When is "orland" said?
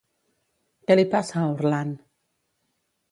1.57-1.99